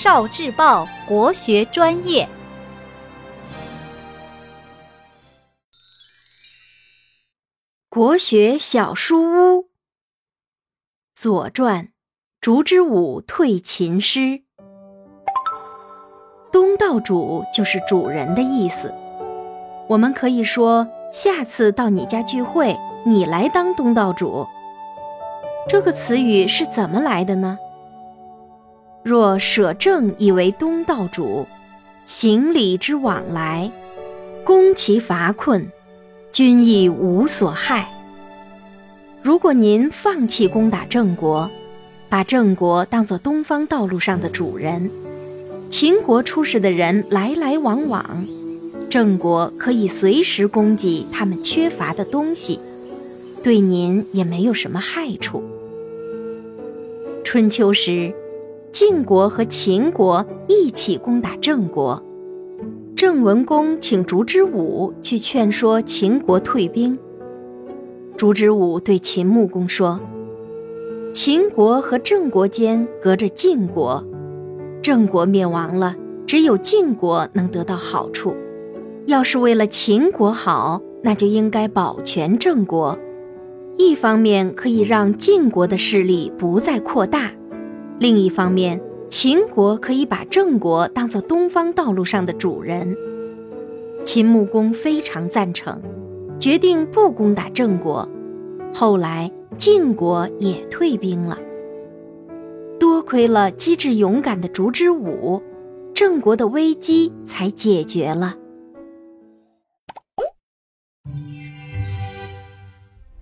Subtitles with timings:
[0.00, 2.28] 少智报国学专业，
[7.90, 9.62] 国学小书屋，
[11.16, 11.86] 《左传》，
[12.40, 14.44] 烛之武退秦师。
[16.52, 18.94] 东道主就是主人的意思。
[19.88, 24.46] 我们可以说，下次到你家聚会，你来当东道主。
[25.68, 27.58] 这个词语是怎么来的呢？
[29.08, 31.46] 若舍郑以为东道主，
[32.04, 33.72] 行礼之往来，
[34.44, 35.66] 攻其乏困，
[36.30, 37.88] 君亦无所害。
[39.22, 41.50] 如果您放弃攻打郑国，
[42.10, 44.90] 把郑国当作东方道路上的主人，
[45.70, 48.04] 秦国出使的人来来往往，
[48.90, 52.60] 郑国可以随时供给他们缺乏的东西，
[53.42, 55.42] 对您也没有什么害处。
[57.24, 58.12] 春秋时，
[58.78, 62.00] 晋国和秦国一起攻打郑国。
[62.94, 66.96] 郑文公请烛之武去劝说秦国退兵。
[68.16, 69.98] 烛之武对秦穆公说
[71.12, 74.06] ：“秦国和郑国间隔着晋国，
[74.80, 78.32] 郑国灭亡了，只有晋国能得到好处。
[79.06, 82.96] 要是为了秦国好，那就应该保全郑国。”
[83.76, 87.32] 一方面可以让晋国的势力不再扩大，
[87.98, 92.96] 另一方面，秦国可以把郑国当做东方道路上的主人。
[94.04, 95.82] 秦穆公非常赞成，
[96.38, 98.08] 决定不攻打郑国。
[98.72, 101.36] 后来晋国也退兵了。
[102.78, 105.42] 多亏了机智勇敢的烛之武，
[105.92, 108.36] 郑国的危机才解决了。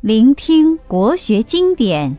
[0.00, 2.18] 聆听国学经典，